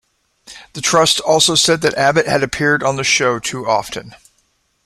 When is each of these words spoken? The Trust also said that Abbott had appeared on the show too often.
The 0.73 0.81
Trust 0.81 1.19
also 1.19 1.53
said 1.53 1.81
that 1.81 1.93
Abbott 1.93 2.25
had 2.25 2.41
appeared 2.41 2.81
on 2.81 2.95
the 2.95 3.03
show 3.03 3.37
too 3.37 3.67
often. 3.69 4.15